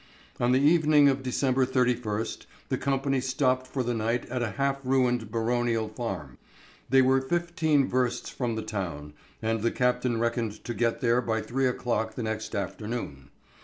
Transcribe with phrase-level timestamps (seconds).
[0.39, 4.79] On the evening of December 31st the company stopped for the night at a half
[4.83, 6.39] ruined baronial farm.
[6.89, 11.39] They were fifteen versts from the town, and the captain reckoned to get there by
[11.39, 13.29] three o'clock the next afternoon.